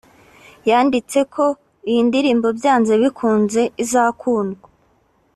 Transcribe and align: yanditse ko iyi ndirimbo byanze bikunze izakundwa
yanditse 0.69 1.19
ko 1.33 1.45
iyi 1.89 2.01
ndirimbo 2.07 2.47
byanze 2.57 2.93
bikunze 3.01 3.61
izakundwa 3.83 4.67